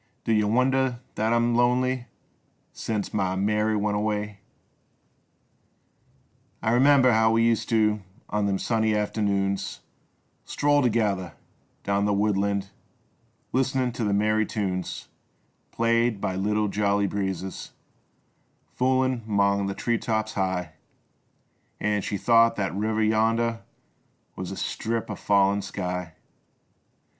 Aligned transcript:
Do 0.23 0.33
yuh 0.33 0.47
wonder 0.47 0.99
that 1.13 1.31
I'm 1.31 1.53
lonely 1.53 2.07
Sence 2.73 3.13
my 3.13 3.35
Mary 3.35 3.77
went 3.77 3.95
av/ay? 3.95 4.17
6i 4.17 4.29
62 4.29 4.37
SENCE 6.59 6.59
MY 6.63 6.71
MARY 6.71 6.71
WENT 6.71 6.71
AWAY. 6.71 6.71
I 6.71 6.71
remember 6.73 7.11
how 7.11 7.31
we 7.31 7.43
used 7.45 7.69
to 7.69 8.01
On 8.31 8.47
them 8.47 8.57
sunny 8.57 8.95
afternoons 8.95 9.81
Stroll 10.43 10.81
together 10.81 11.35
down 11.83 12.05
the 12.05 12.15
woodland 12.15 12.71
Listenin' 13.53 13.91
t' 13.91 14.03
th' 14.03 14.15
merry 14.15 14.47
tunes 14.47 15.07
Played 15.71 16.19
by 16.19 16.33
little, 16.35 16.67
jolly 16.67 17.05
breezes 17.05 17.73
Foolin' 18.73 19.21
'mong 19.27 19.67
the 19.67 19.75
tree 19.75 19.99
tops 19.99 20.33
high, 20.33 20.73
An' 21.79 22.01
she 22.01 22.17
thought 22.17 22.55
that 22.55 22.73
river 22.75 23.07
y 23.07 23.15
under 23.29 23.61
Was 24.35 24.49
a 24.49 24.57
strip 24.57 25.11
o' 25.11 25.15
fallen 25.15 25.61
sky. 25.61 26.15